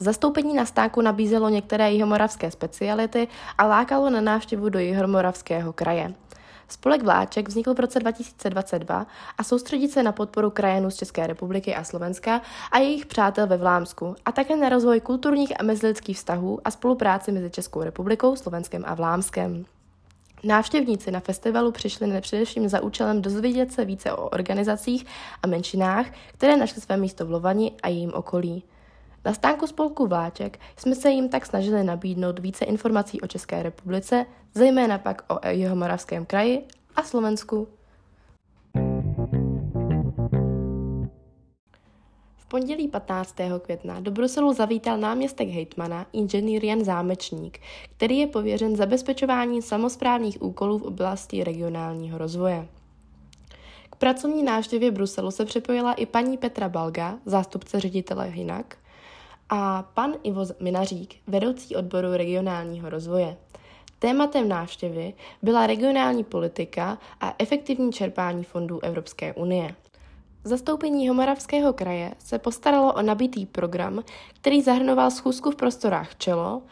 Zastoupení 0.00 0.54
na 0.54 0.66
stánku 0.66 1.00
nabízelo 1.00 1.48
některé 1.48 1.92
jihomoravské 1.92 2.50
speciality 2.50 3.28
a 3.58 3.66
lákalo 3.66 4.10
na 4.10 4.20
návštěvu 4.20 4.68
do 4.68 4.78
jihomoravského 4.78 5.72
kraje. 5.72 6.14
Spolek 6.68 7.02
Vláček 7.02 7.48
vznikl 7.48 7.74
v 7.74 7.80
roce 7.80 8.00
2022 8.00 9.06
a 9.38 9.44
soustředí 9.44 9.88
se 9.88 10.02
na 10.02 10.12
podporu 10.12 10.50
krajanů 10.50 10.90
z 10.90 10.96
České 10.96 11.26
republiky 11.26 11.74
a 11.74 11.84
Slovenska 11.84 12.40
a 12.72 12.78
jejich 12.78 13.06
přátel 13.06 13.46
ve 13.46 13.56
Vlámsku 13.56 14.16
a 14.24 14.32
také 14.32 14.56
na 14.56 14.68
rozvoj 14.68 15.00
kulturních 15.00 15.60
a 15.60 15.62
mezilidských 15.62 16.16
vztahů 16.16 16.60
a 16.64 16.70
spolupráci 16.70 17.32
mezi 17.32 17.50
Českou 17.50 17.82
republikou, 17.82 18.36
Slovenskem 18.36 18.82
a 18.86 18.94
Vlámskem. 18.94 19.64
Návštěvníci 20.44 21.10
na 21.10 21.20
festivalu 21.20 21.72
přišli 21.72 22.20
především 22.20 22.68
za 22.68 22.80
účelem 22.80 23.22
dozvědět 23.22 23.72
se 23.72 23.84
více 23.84 24.12
o 24.12 24.28
organizacích 24.28 25.06
a 25.42 25.46
menšinách, 25.46 26.06
které 26.32 26.56
našly 26.56 26.82
své 26.82 26.96
místo 26.96 27.26
v 27.26 27.30
Lovani 27.30 27.72
a 27.82 27.88
jejím 27.88 28.12
okolí. 28.14 28.62
Na 29.24 29.34
stánku 29.34 29.66
spolku 29.66 30.06
Vláček 30.06 30.60
jsme 30.76 30.94
se 30.94 31.10
jim 31.10 31.28
tak 31.28 31.46
snažili 31.46 31.84
nabídnout 31.84 32.38
více 32.38 32.64
informací 32.64 33.20
o 33.20 33.26
České 33.26 33.62
republice, 33.62 34.26
zejména 34.54 34.98
pak 34.98 35.22
o 35.32 35.48
jeho 35.48 35.76
moravském 35.76 36.26
kraji 36.26 36.64
a 36.96 37.02
Slovensku. 37.02 37.68
V 42.36 42.46
pondělí 42.48 42.88
15. 42.88 43.36
května 43.62 44.00
do 44.00 44.10
Bruselu 44.10 44.52
zavítal 44.52 44.98
náměstek 44.98 45.48
hejtmana 45.48 46.06
inženýr 46.12 46.64
Jan 46.64 46.84
Zámečník, 46.84 47.58
který 47.96 48.18
je 48.18 48.26
pověřen 48.26 48.76
zabezpečování 48.76 49.62
samozprávních 49.62 50.42
úkolů 50.42 50.78
v 50.78 50.82
oblasti 50.82 51.44
regionálního 51.44 52.18
rozvoje. 52.18 52.68
K 53.90 53.96
pracovní 53.96 54.42
návštěvě 54.42 54.90
Bruselu 54.90 55.30
se 55.30 55.44
připojila 55.44 55.92
i 55.92 56.06
paní 56.06 56.38
Petra 56.38 56.68
Balga, 56.68 57.18
zástupce 57.26 57.80
ředitele 57.80 58.26
Hinak, 58.26 58.76
a 59.56 59.82
pan 59.94 60.14
Ivo 60.22 60.46
Minařík, 60.60 61.14
vedoucí 61.26 61.76
odboru 61.76 62.12
regionálního 62.12 62.90
rozvoje. 62.90 63.36
Tématem 63.98 64.48
návštěvy 64.48 65.14
byla 65.42 65.66
regionální 65.66 66.24
politika 66.24 66.98
a 67.20 67.34
efektivní 67.38 67.92
čerpání 67.92 68.44
fondů 68.44 68.80
Evropské 68.80 69.34
unie. 69.34 69.74
Zastoupení 70.44 71.08
Homoravského 71.08 71.72
kraje 71.72 72.14
se 72.18 72.38
postaralo 72.38 72.92
o 72.92 73.02
nabitý 73.02 73.46
program, 73.46 74.02
který 74.34 74.62
zahrnoval 74.62 75.10
schůzku 75.10 75.50
v 75.50 75.56
prostorách 75.56 76.16
Čelo, 76.16 76.62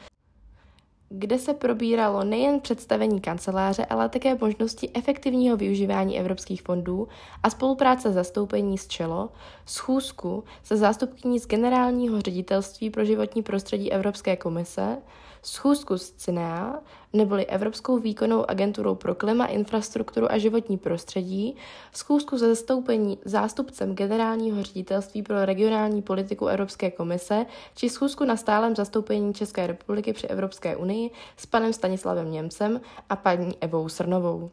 kde 1.14 1.38
se 1.38 1.54
probíralo 1.54 2.24
nejen 2.24 2.60
představení 2.60 3.20
kanceláře, 3.20 3.84
ale 3.84 4.08
také 4.08 4.34
možnosti 4.40 4.90
efektivního 4.94 5.56
využívání 5.56 6.18
evropských 6.18 6.62
fondů 6.62 7.08
a 7.42 7.50
spolupráce 7.50 8.12
zastoupení 8.12 8.78
s 8.78 8.88
ČELO, 8.88 9.28
schůzku 9.66 10.44
se 10.62 10.76
zástupkyní 10.76 11.38
z 11.38 11.46
Generálního 11.46 12.20
ředitelství 12.20 12.90
pro 12.90 13.04
životní 13.04 13.42
prostředí 13.42 13.92
Evropské 13.92 14.36
komise, 14.36 14.98
schůzku 15.42 15.98
s 15.98 16.12
CINEA, 16.12 16.80
neboli 17.12 17.46
Evropskou 17.46 17.98
výkonnou 17.98 18.50
agenturou 18.50 18.94
pro 18.94 19.14
klima, 19.14 19.46
infrastrukturu 19.46 20.32
a 20.32 20.38
životní 20.38 20.78
prostředí, 20.78 21.56
schůzku 21.92 22.38
se 22.38 22.48
zastoupení 22.48 23.18
zástupcem 23.24 23.94
Generálního 23.94 24.62
ředitelství 24.62 25.22
pro 25.22 25.44
regionální 25.44 26.02
politiku 26.02 26.46
Evropské 26.46 26.90
komise 26.90 27.46
či 27.74 27.88
schůzku 27.88 28.24
na 28.24 28.36
stálem 28.36 28.76
zastoupení 28.76 29.34
České 29.34 29.66
republiky 29.66 30.12
při 30.12 30.26
Evropské 30.26 30.76
unii 30.76 31.10
s 31.36 31.46
panem 31.46 31.72
Stanislavem 31.72 32.30
Němcem 32.30 32.80
a 33.10 33.16
paní 33.16 33.56
Evou 33.60 33.88
Srnovou 33.88 34.50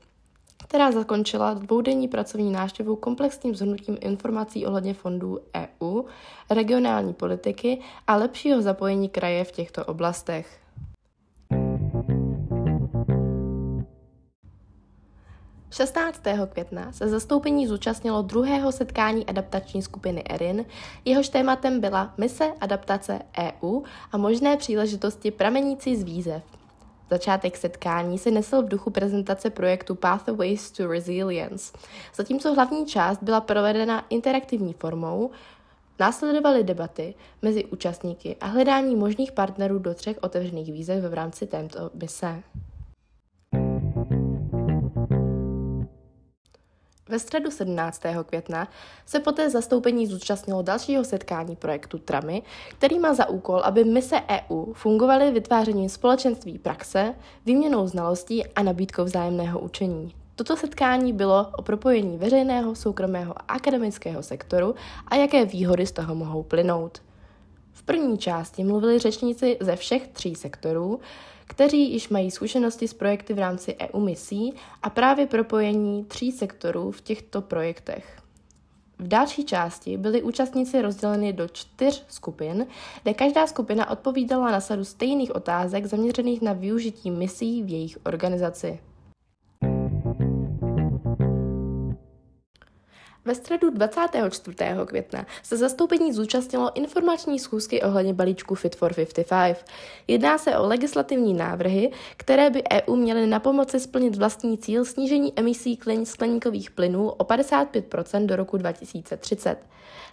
která 0.64 0.92
zakončila 0.92 1.54
dvoudenní 1.54 2.08
pracovní 2.08 2.52
návštěvu 2.52 2.96
komplexním 2.96 3.56
zhrnutím 3.56 3.98
informací 4.02 4.66
ohledně 4.66 4.94
fondů 4.94 5.40
EU, 5.56 6.04
regionální 6.50 7.14
politiky 7.14 7.82
a 8.08 8.16
lepšího 8.16 8.62
zapojení 8.62 9.10
kraje 9.10 9.44
v 9.44 9.52
těchto 9.52 9.86
oblastech. 9.86 10.60
16. 15.72 16.22
května 16.50 16.92
se 16.92 17.08
zastoupení 17.08 17.68
zúčastnilo 17.68 18.22
druhého 18.22 18.72
setkání 18.72 19.26
adaptační 19.26 19.82
skupiny 19.82 20.24
ERIN, 20.30 20.66
jehož 21.06 21.30
tématem 21.30 21.80
byla 21.80 22.14
mise 22.18 22.52
adaptace 22.62 23.20
EU 23.40 23.82
a 24.12 24.18
možné 24.18 24.58
příležitosti 24.58 25.32
pramenící 25.32 25.96
z 25.96 26.04
výzev. 26.04 26.44
Začátek 27.10 27.58
setkání 27.58 28.18
se 28.18 28.32
nesl 28.32 28.62
v 28.62 28.70
duchu 28.70 28.90
prezentace 28.90 29.50
projektu 29.50 29.96
Pathways 29.96 30.72
to 30.72 30.88
Resilience, 30.88 31.78
zatímco 32.16 32.54
hlavní 32.54 32.86
část 32.86 33.24
byla 33.24 33.42
provedena 33.42 34.06
interaktivní 34.10 34.74
formou, 34.74 35.32
Následovaly 36.00 36.64
debaty 36.64 37.14
mezi 37.42 37.66
účastníky 37.66 38.36
a 38.42 38.46
hledání 38.46 38.96
možných 38.96 39.32
partnerů 39.32 39.80
do 39.80 39.94
třech 39.94 40.18
otevřených 40.22 40.74
výzev 40.74 41.04
v 41.04 41.14
rámci 41.14 41.48
této 41.48 41.90
mise. 41.94 42.44
Ve 47.10 47.20
středu 47.20 47.52
17. 47.52 48.02
května 48.26 48.68
se 49.06 49.20
poté 49.20 49.50
zastoupení 49.50 50.08
zúčastnilo 50.08 50.62
dalšího 50.62 51.04
setkání 51.04 51.56
projektu 51.56 51.98
TRAMY, 51.98 52.44
který 52.70 53.00
má 53.00 53.14
za 53.14 53.30
úkol, 53.30 53.62
aby 53.64 53.84
mise 53.84 54.22
EU 54.30 54.74
fungovaly 54.74 55.32
vytvářením 55.32 55.90
společenství 55.90 56.60
praxe, 56.60 57.16
výměnou 57.46 57.88
znalostí 57.88 58.46
a 58.46 58.64
nabídkou 58.64 59.04
vzájemného 59.04 59.60
učení. 59.60 60.16
Toto 60.36 60.58
setkání 60.58 61.14
bylo 61.14 61.48
o 61.58 61.62
propojení 61.62 62.18
veřejného, 62.18 62.76
soukromého 62.76 63.34
a 63.38 63.44
akademického 63.48 64.24
sektoru 64.24 64.76
a 65.08 65.16
jaké 65.16 65.46
výhody 65.46 65.86
z 65.86 65.92
toho 65.92 66.16
mohou 66.16 66.44
plynout. 66.44 67.02
V 67.74 67.84
první 67.84 68.18
části 68.18 68.64
mluvili 68.64 69.00
řečníci 69.00 69.58
ze 69.60 69.76
všech 69.76 70.08
tří 70.08 70.36
sektorů, 70.36 71.00
kteří 71.50 71.92
již 71.94 72.10
mají 72.10 72.32
zkušenosti 72.32 72.88
s 72.88 72.94
projekty 72.94 73.34
v 73.34 73.40
rámci 73.40 73.76
EU 73.80 74.00
misí 74.00 74.54
a 74.84 74.90
právě 74.90 75.28
propojení 75.28 76.06
tří 76.06 76.32
sektorů 76.32 76.92
v 76.92 77.02
těchto 77.02 77.42
projektech. 77.42 78.22
V 79.00 79.08
další 79.08 79.46
části 79.46 79.98
byli 79.98 80.24
účastníci 80.24 80.82
rozděleni 80.82 81.34
do 81.34 81.48
čtyř 81.48 82.06
skupin, 82.08 82.68
kde 83.04 83.14
každá 83.14 83.48
skupina 83.48 83.90
odpovídala 83.90 84.52
na 84.52 84.62
sadu 84.62 84.86
stejných 84.86 85.36
otázek 85.36 85.86
zaměřených 85.86 86.42
na 86.42 86.54
využití 86.54 87.12
misí 87.12 87.64
v 87.64 87.70
jejich 87.70 87.98
organizaci. 88.06 88.80
Ve 93.26 93.36
středu 93.36 93.70
24. 93.70 94.58
května 94.86 95.26
se 95.44 95.58
zastoupení 95.58 96.14
zúčastnilo 96.14 96.78
informační 96.78 97.40
schůzky 97.40 97.82
ohledně 97.82 98.14
balíčku 98.14 98.56
Fit 98.56 98.76
for 98.76 98.94
55. 98.94 99.66
Jedná 100.08 100.38
se 100.38 100.58
o 100.58 100.68
legislativní 100.68 101.34
návrhy, 101.34 101.92
které 102.18 102.50
by 102.50 102.64
EU 102.72 102.96
měly 102.96 103.28
na 103.28 103.40
pomoci 103.40 103.80
splnit 103.80 104.16
vlastní 104.16 104.58
cíl 104.58 104.86
snížení 104.86 105.34
emisí 105.36 105.80
skleníkových 106.04 106.72
plynů 106.72 107.10
o 107.10 107.24
55% 107.24 108.26
do 108.26 108.36
roku 108.36 108.58
2030. 108.58 109.58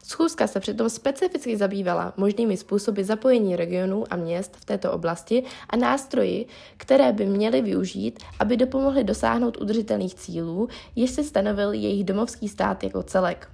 Schůzka 0.09 0.47
se 0.47 0.61
přitom 0.61 0.91
specificky 0.91 1.57
zabývala 1.57 2.13
možnými 2.17 2.57
způsoby 2.57 3.03
zapojení 3.03 3.57
regionů 3.57 4.05
a 4.11 4.17
měst 4.17 4.57
v 4.57 4.65
této 4.65 4.93
oblasti 4.93 5.43
a 5.71 5.77
nástroji, 5.77 6.47
které 6.77 7.13
by 7.13 7.27
měly 7.27 7.63
využít, 7.63 8.19
aby 8.39 8.57
dopomohly 8.57 9.05
dosáhnout 9.05 9.57
udržitelných 9.61 10.15
cílů, 10.15 10.69
jež 10.97 11.11
si 11.11 11.25
stanovil 11.25 11.73
jejich 11.73 12.05
domovský 12.05 12.49
stát 12.49 12.85
jako 12.85 12.96
celek. 13.03 13.49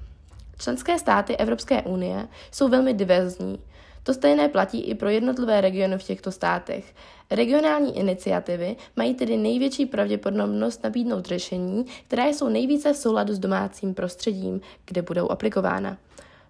Členské 0.58 0.98
státy 0.98 1.36
Evropské 1.36 1.82
unie 1.82 2.28
jsou 2.50 2.68
velmi 2.68 2.94
diverzní. 2.94 3.58
To 4.02 4.14
stejné 4.14 4.48
platí 4.48 4.80
i 4.80 4.94
pro 4.94 5.08
jednotlivé 5.08 5.60
regiony 5.60 5.98
v 5.98 6.02
těchto 6.02 6.32
státech. 6.32 6.94
Regionální 7.30 7.98
iniciativy 7.98 8.76
mají 8.96 9.14
tedy 9.14 9.36
největší 9.36 9.86
pravděpodobnost 9.86 10.84
nabídnout 10.84 11.26
řešení, 11.26 11.86
která 12.06 12.26
jsou 12.26 12.48
nejvíce 12.48 12.92
v 12.92 12.96
souladu 12.96 13.34
s 13.34 13.38
domácím 13.38 13.94
prostředím, 13.94 14.60
kde 14.84 15.02
budou 15.02 15.28
aplikována. 15.28 15.98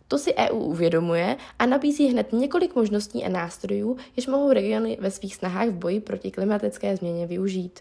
To 0.09 0.19
si 0.19 0.35
EU 0.35 0.57
uvědomuje 0.57 1.37
a 1.59 1.67
nabízí 1.67 2.09
hned 2.09 2.33
několik 2.33 2.75
možností 2.75 3.25
a 3.25 3.29
nástrojů, 3.29 3.97
jež 4.17 4.27
mohou 4.27 4.53
regiony 4.53 4.99
ve 5.01 5.11
svých 5.11 5.37
snahách 5.37 5.69
v 5.69 5.79
boji 5.79 6.01
proti 6.01 6.31
klimatické 6.31 6.97
změně 6.97 7.27
využít. 7.27 7.81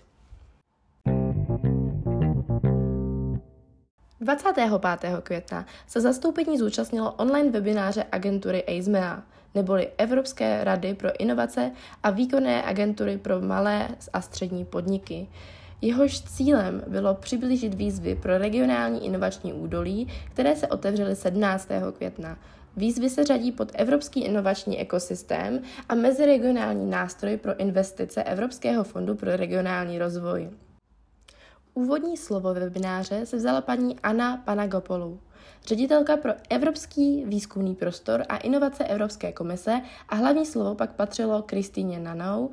25. 4.21 4.71
května 5.23 5.65
se 5.87 6.01
zastoupení 6.01 6.57
zúčastnilo 6.57 7.11
online 7.11 7.51
webináře 7.51 8.05
agentury 8.11 8.63
EISMEA, 8.63 9.23
neboli 9.55 9.89
Evropské 9.97 10.63
rady 10.63 10.93
pro 10.93 11.09
inovace 11.19 11.71
a 12.03 12.09
výkonné 12.09 12.63
agentury 12.63 13.17
pro 13.17 13.41
malé 13.41 13.87
a 14.13 14.21
střední 14.21 14.65
podniky. 14.65 15.27
Jehož 15.81 16.21
cílem 16.21 16.83
bylo 16.87 17.13
přiblížit 17.15 17.73
výzvy 17.73 18.15
pro 18.15 18.37
regionální 18.37 19.05
inovační 19.05 19.53
údolí, 19.53 20.07
které 20.31 20.55
se 20.55 20.67
otevřely 20.67 21.15
17. 21.15 21.69
května. 21.97 22.37
Výzvy 22.77 23.09
se 23.09 23.23
řadí 23.23 23.51
pod 23.51 23.71
Evropský 23.73 24.23
inovační 24.23 24.79
ekosystém 24.79 25.61
a 25.89 25.95
meziregionální 25.95 26.89
nástroj 26.89 27.37
pro 27.37 27.59
investice 27.59 28.23
Evropského 28.23 28.83
fondu 28.83 29.15
pro 29.15 29.35
regionální 29.35 29.99
rozvoj. 29.99 30.49
Úvodní 31.73 32.17
slovo 32.17 32.53
webináře 32.53 33.25
se 33.25 33.37
vzala 33.37 33.61
paní 33.61 33.99
Anna 33.99 34.37
Panagopolou, 34.37 35.19
ředitelka 35.65 36.17
pro 36.17 36.31
Evropský 36.49 37.25
výzkumný 37.25 37.75
prostor 37.75 38.23
a 38.29 38.37
inovace 38.37 38.83
Evropské 38.83 39.31
komise 39.31 39.81
a 40.09 40.15
hlavní 40.15 40.45
slovo 40.45 40.75
pak 40.75 40.95
patřilo 40.95 41.41
Kristýně 41.41 41.99
Nanou, 41.99 42.51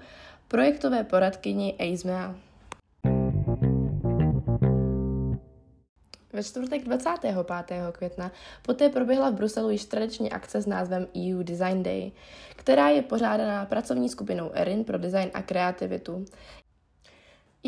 projektové 0.48 1.04
poradkyni 1.04 1.74
EISMEA. 1.78 2.34
Ve 6.32 6.42
čtvrtek 6.42 6.84
25. 6.84 7.36
května 7.92 8.32
poté 8.62 8.88
proběhla 8.88 9.30
v 9.30 9.34
Bruselu 9.34 9.70
již 9.70 9.84
tradiční 9.84 10.32
akce 10.32 10.60
s 10.60 10.66
názvem 10.66 11.06
EU 11.16 11.42
Design 11.42 11.82
Day, 11.82 12.12
která 12.56 12.88
je 12.88 13.02
pořádaná 13.02 13.66
pracovní 13.66 14.08
skupinou 14.08 14.50
ERIN 14.54 14.84
pro 14.84 14.98
design 14.98 15.30
a 15.34 15.42
kreativitu. 15.42 16.24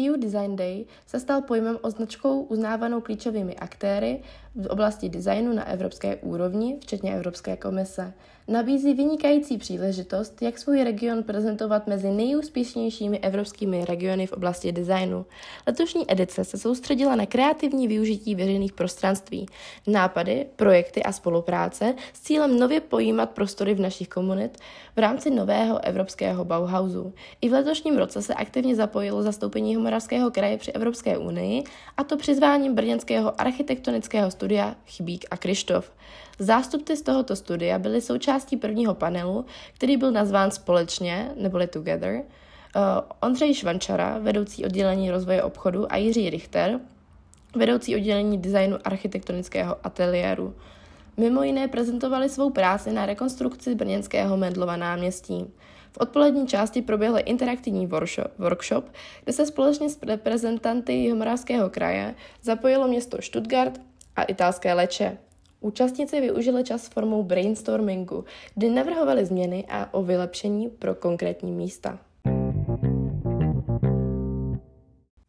EU 0.09 0.16
Design 0.16 0.57
Day 0.57 0.85
se 1.07 1.21
stal 1.21 1.42
pojmem 1.42 1.78
označkou 1.83 2.40
uznávanou 2.42 3.00
klíčovými 3.00 3.57
aktéry 3.57 4.23
v 4.54 4.66
oblasti 4.66 5.09
designu 5.09 5.52
na 5.52 5.69
evropské 5.69 6.16
úrovni, 6.16 6.78
včetně 6.83 7.14
Evropské 7.14 7.57
komise. 7.57 8.12
Nabízí 8.50 8.95
vynikající 8.95 9.59
příležitost, 9.59 10.42
jak 10.42 10.59
svůj 10.59 10.85
region 10.85 11.23
prezentovat 11.23 11.87
mezi 11.87 12.11
nejúspěšnějšími 12.11 13.19
evropskými 13.19 13.85
regiony 13.85 14.26
v 14.26 14.33
oblasti 14.33 14.73
designu. 14.73 15.26
Letošní 15.66 16.12
edice 16.12 16.45
se 16.45 16.59
soustředila 16.59 17.16
na 17.16 17.26
kreativní 17.26 17.88
využití 17.88 18.35
veřejných 18.35 18.73
prostranství, 18.73 19.47
nápady, 19.87 20.47
projekty 20.57 21.02
a 21.02 21.12
spolupráce 21.12 21.95
s 22.12 22.21
cílem 22.21 22.59
nově 22.59 22.80
pojímat 22.80 23.30
prostory 23.30 23.75
v 23.75 23.80
našich 23.80 24.09
komunit 24.09 24.59
v 24.97 24.99
rámci 24.99 25.30
nového 25.30 25.85
evropského 25.85 26.45
Bauhausu. 26.45 27.12
I 27.40 27.49
v 27.49 27.52
letošním 27.52 27.99
roce 27.99 28.23
se 28.23 28.35
aktivně 28.35 28.76
zapojilo 28.76 29.23
zastoupení 29.23 29.76
Moravského 29.76 30.30
kraje 30.30 30.59
při 30.59 30.73
Evropské 30.73 31.19
unii, 31.19 31.64
a 31.97 32.04
to 32.04 32.16
přizváním 32.16 32.75
brněnského 32.75 33.40
architektonického 33.40 34.30
studia 34.30 34.76
Chybík 34.87 35.25
a 35.30 35.37
Krištof. 35.37 35.92
Zástupci 36.43 36.97
z 36.97 37.03
tohoto 37.03 37.37
studia 37.37 37.79
byli 37.79 38.01
součástí 38.01 38.57
prvního 38.57 38.95
panelu, 38.95 39.45
který 39.75 39.97
byl 39.97 40.11
nazván 40.13 40.51
společně, 40.51 41.33
neboli 41.37 41.67
Together, 41.67 42.15
uh, 42.15 42.23
Ondřej 43.21 43.55
Švančara, 43.55 44.19
vedoucí 44.19 44.65
oddělení 44.65 45.11
rozvoje 45.11 45.43
obchodu 45.43 45.93
a 45.93 45.97
Jiří 45.97 46.31
Richter, 46.31 46.81
vedoucí 47.57 47.97
oddělení 47.97 48.39
designu 48.39 48.79
architektonického 48.85 49.77
ateliéru. 49.83 50.55
Mimo 51.17 51.43
jiné 51.43 51.69
prezentovali 51.69 52.29
svou 52.29 52.51
práci 52.51 52.93
na 52.93 53.07
rekonstrukci 53.07 53.75
brněnského 53.75 54.37
Mendlova 54.37 54.77
náměstí. 54.77 55.45
V 55.93 55.99
odpolední 55.99 56.47
části 56.47 56.83
proběhl 56.83 57.19
interaktivní 57.25 57.87
workshop, 58.39 58.85
kde 59.25 59.33
se 59.33 59.47
společně 59.47 59.91
s 59.91 60.03
reprezentanty 60.03 60.93
Jihomoravského 60.93 61.71
kraje 61.71 62.15
zapojilo 62.43 62.89
město 62.89 63.23
Stuttgart 63.23 63.81
a 64.17 64.23
italské 64.23 64.75
Leče. 64.75 65.19
Účastníci 65.61 66.21
využili 66.21 66.64
čas 66.64 66.88
formou 66.88 67.23
brainstormingu, 67.23 68.25
kdy 68.55 68.71
navrhovali 68.71 69.26
změny 69.26 69.67
a 69.69 69.95
o 69.95 70.02
vylepšení 70.02 70.69
pro 70.69 70.95
konkrétní 70.95 71.52
místa. 71.52 71.99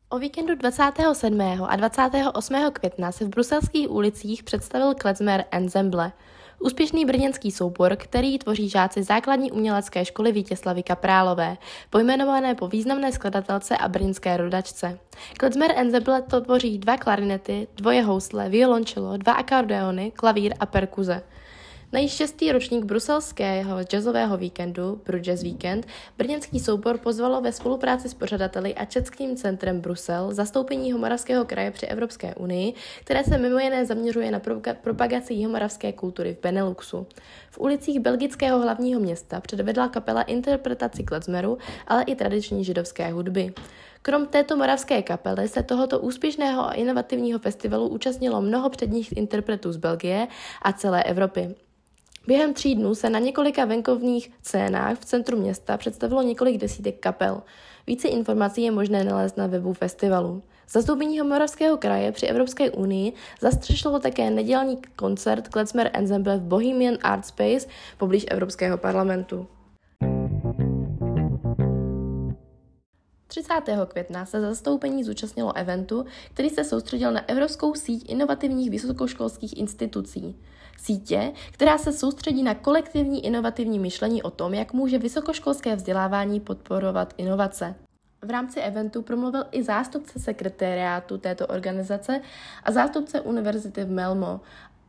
O 0.09 0.19
víkendu 0.19 0.55
27. 0.55 1.41
a 1.41 1.75
28. 1.75 2.55
května 2.73 3.11
se 3.11 3.25
v 3.25 3.29
bruselských 3.29 3.91
ulicích 3.91 4.43
představil 4.43 4.95
Klezmer 4.95 5.45
Ensemble– 5.51 6.11
Úspěšný 6.63 7.05
brněnský 7.05 7.51
soubor, 7.51 7.95
který 7.95 8.39
tvoří 8.39 8.69
žáci 8.69 9.03
základní 9.03 9.51
umělecké 9.51 10.05
školy 10.05 10.31
Vítěslavy 10.31 10.83
Kaprálové, 10.83 11.57
pojmenované 11.89 12.55
po 12.55 12.67
významné 12.67 13.11
skladatelce 13.11 13.77
a 13.77 13.87
brněnské 13.87 14.37
rodačce. 14.37 14.99
Klezmer 15.37 15.71
Ensemble 15.75 16.21
to 16.21 16.41
tvoří 16.41 16.77
dva 16.77 16.97
klarinety, 16.97 17.67
dvoje 17.75 18.01
housle, 18.01 18.49
violončelo, 18.49 19.17
dva 19.17 19.33
akordeony, 19.33 20.11
klavír 20.11 20.53
a 20.59 20.65
perkuze. 20.65 21.23
Na 21.93 21.99
již 21.99 22.11
šestý 22.11 22.51
ročník 22.51 22.85
bruselského 22.85 23.83
jazzového 23.83 24.37
víkendu, 24.37 25.01
Bru 25.05 25.17
Jazz 25.17 25.43
Weekend, 25.43 25.87
brněnský 26.17 26.59
soubor 26.59 26.97
pozvalo 26.97 27.41
ve 27.41 27.51
spolupráci 27.51 28.09
s 28.09 28.13
pořadateli 28.13 28.75
a 28.75 28.85
Českým 28.85 29.35
centrem 29.35 29.81
Brusel 29.81 30.33
zastoupení 30.33 30.87
Jihomoravského 30.87 31.45
kraje 31.45 31.71
při 31.71 31.85
Evropské 31.85 32.35
unii, 32.35 32.73
které 33.01 33.23
se 33.23 33.37
mimo 33.37 33.59
jiné 33.59 33.85
zaměřuje 33.85 34.31
na 34.31 34.41
propagaci 34.81 35.33
jihomoravské 35.33 35.93
kultury 35.93 36.33
v 36.33 36.41
Beneluxu. 36.41 37.07
V 37.49 37.59
ulicích 37.59 37.99
belgického 37.99 38.61
hlavního 38.61 38.99
města 38.99 39.41
předvedla 39.41 39.87
kapela 39.87 40.21
interpretaci 40.21 41.03
klezmeru, 41.03 41.57
ale 41.87 42.03
i 42.03 42.15
tradiční 42.15 42.63
židovské 42.63 43.11
hudby. 43.11 43.53
Krom 44.01 44.25
této 44.25 44.57
moravské 44.57 45.01
kapely 45.01 45.47
se 45.47 45.63
tohoto 45.63 45.99
úspěšného 45.99 46.65
a 46.65 46.73
inovativního 46.73 47.39
festivalu 47.39 47.87
účastnilo 47.87 48.41
mnoho 48.41 48.69
předních 48.69 49.17
interpretů 49.17 49.71
z 49.71 49.77
Belgie 49.77 50.27
a 50.61 50.73
celé 50.73 51.03
Evropy. 51.03 51.55
Během 52.27 52.53
tří 52.53 52.75
dnů 52.75 52.95
se 52.95 53.09
na 53.09 53.19
několika 53.19 53.65
venkovních 53.65 54.31
scénách 54.43 54.99
v 54.99 55.05
centru 55.05 55.37
města 55.37 55.77
představilo 55.77 56.21
několik 56.21 56.57
desítek 56.57 56.99
kapel. 56.99 57.41
Více 57.87 58.07
informací 58.07 58.63
je 58.63 58.71
možné 58.71 59.03
nalézt 59.03 59.37
na 59.37 59.47
webu 59.47 59.73
festivalu. 59.73 60.43
Zastoupení 60.69 61.21
Moravského 61.21 61.77
kraje 61.77 62.11
při 62.11 62.25
Evropské 62.25 62.71
unii 62.71 63.13
zastřešilo 63.41 63.99
také 63.99 64.29
nedělní 64.29 64.77
koncert 64.95 65.47
Klezmer 65.47 65.89
Ensemble 65.93 66.37
v 66.37 66.41
Bohemian 66.41 66.97
Art 67.03 67.25
Space 67.25 67.67
poblíž 67.97 68.25
Evropského 68.29 68.77
parlamentu. 68.77 69.47
30. 73.31 73.53
května 73.87 74.25
se 74.25 74.41
zastoupení 74.41 75.03
zúčastnilo 75.03 75.57
eventu, 75.57 76.05
který 76.33 76.49
se 76.49 76.63
soustředil 76.63 77.11
na 77.11 77.29
Evropskou 77.29 77.73
síť 77.75 78.09
inovativních 78.09 78.69
vysokoškolských 78.69 79.57
institucí. 79.57 80.35
Sítě, 80.77 81.31
která 81.51 81.77
se 81.77 81.93
soustředí 81.93 82.43
na 82.43 82.55
kolektivní 82.55 83.25
inovativní 83.25 83.79
myšlení 83.79 84.23
o 84.23 84.29
tom, 84.29 84.53
jak 84.53 84.73
může 84.73 84.97
vysokoškolské 84.97 85.75
vzdělávání 85.75 86.39
podporovat 86.39 87.13
inovace. 87.17 87.75
V 88.21 88.29
rámci 88.29 88.59
eventu 88.59 89.01
promluvil 89.01 89.45
i 89.51 89.63
zástupce 89.63 90.19
sekretariátu 90.19 91.17
této 91.17 91.47
organizace 91.47 92.21
a 92.63 92.71
zástupce 92.71 93.21
univerzity 93.21 93.83
v 93.83 93.91
Melmo 93.91 94.41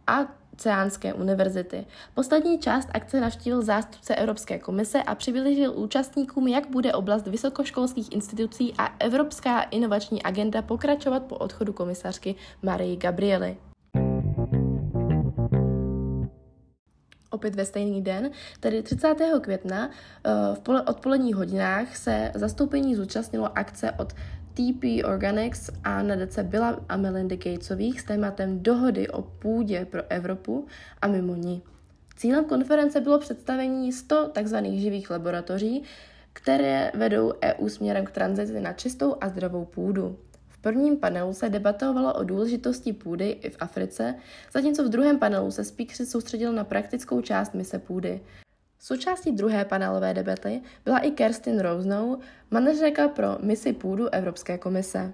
a 0.07 0.42
Ceánské 0.57 1.15
univerzity. 1.15 1.87
Poslední 2.15 2.59
část 2.59 2.89
akce 2.95 3.21
navštívil 3.21 3.63
zástupce 3.63 4.15
Evropské 4.15 4.59
komise 4.59 5.03
a 5.03 5.15
přiblížil 5.15 5.73
účastníkům, 5.77 6.49
jak 6.49 6.71
bude 6.71 6.93
oblast 6.93 7.27
vysokoškolských 7.27 8.13
institucí 8.13 8.75
a 8.79 8.87
Evropská 8.99 9.63
inovační 9.63 10.23
agenda 10.23 10.63
pokračovat 10.63 11.23
po 11.23 11.37
odchodu 11.37 11.73
komisařky 11.73 12.35
Marie 12.63 12.97
Gabriely. 12.97 13.57
opět 17.33 17.55
ve 17.55 17.65
stejný 17.65 18.03
den, 18.03 18.31
tedy 18.61 18.83
30. 18.83 19.15
května 19.41 19.91
eh, 20.25 20.31
v 20.55 20.69
odpoledních 20.87 21.37
hodinách 21.37 21.97
se 21.97 22.33
zastoupení 22.35 22.95
zúčastnilo 22.95 23.59
akce 23.59 23.93
od 23.93 24.13
TP 24.55 25.05
Organics 25.05 25.71
a 25.85 26.03
nadace 26.03 26.43
Billa 26.43 26.81
a 26.89 26.97
Melinda 26.97 27.37
Gatesových 27.37 28.01
s 28.01 28.05
tématem 28.05 28.63
dohody 28.63 29.09
o 29.09 29.23
půdě 29.23 29.85
pro 29.85 30.03
Evropu 30.09 30.67
a 31.03 31.07
mimo 31.07 31.35
ní. 31.35 31.63
Cílem 32.17 32.45
konference 32.45 33.01
bylo 33.01 33.19
představení 33.19 33.93
100 33.93 34.29
tzv. 34.29 34.57
živých 34.73 35.11
laboratoří, 35.11 35.83
které 36.33 36.93
vedou 36.95 37.33
EU 37.45 37.69
směrem 37.69 38.05
k 38.05 38.11
tranzici 38.11 38.61
na 38.61 38.73
čistou 38.73 39.17
a 39.21 39.29
zdravou 39.29 39.65
půdu 39.65 40.19
prvním 40.63 40.97
panelu 40.97 41.35
se 41.35 41.49
debatovalo 41.49 42.15
o 42.15 42.25
důležitosti 42.25 42.93
půdy 42.93 43.31
i 43.31 43.51
v 43.51 43.57
Africe, 43.61 44.15
zatímco 44.53 44.85
v 44.85 44.89
druhém 44.89 45.19
panelu 45.19 45.51
se 45.51 45.65
speakeři 45.65 46.07
soustředil 46.07 46.53
na 46.53 46.65
praktickou 46.65 47.21
část 47.21 47.55
mise 47.55 47.79
půdy. 47.79 48.21
Součástí 48.85 49.33
druhé 49.33 49.65
panelové 49.65 50.15
debaty 50.15 50.63
byla 50.85 50.99
i 50.99 51.11
Kerstin 51.11 51.61
Rosnou, 51.61 52.19
manažerka 52.51 53.09
pro 53.09 53.27
misi 53.41 53.73
půdu 53.73 54.09
Evropské 54.09 54.59
komise. 54.59 55.13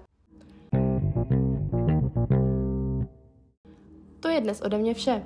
To 4.19 4.27
je 4.29 4.41
dnes 4.41 4.61
ode 4.61 4.77
mě 4.77 4.93
vše. 4.93 5.23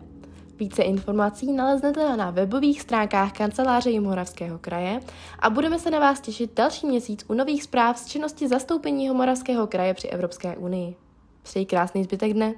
Více 0.55 0.83
informací 0.83 1.51
naleznete 1.51 2.17
na 2.17 2.31
webových 2.31 2.81
stránkách 2.81 3.31
kanceláře 3.31 3.89
Jihomoravského 3.89 4.59
kraje 4.59 4.99
a 5.39 5.49
budeme 5.49 5.79
se 5.79 5.91
na 5.91 5.99
vás 5.99 6.21
těšit 6.21 6.53
další 6.55 6.87
měsíc 6.87 7.25
u 7.27 7.33
nových 7.33 7.63
zpráv 7.63 7.99
z 7.99 8.07
činnosti 8.07 8.47
zastoupení 8.47 9.03
Jihomoravského 9.03 9.67
kraje 9.67 9.93
při 9.93 10.07
Evropské 10.07 10.57
unii. 10.57 10.95
Přeji 11.43 11.65
krásný 11.65 12.03
zbytek 12.03 12.33
dne. 12.33 12.53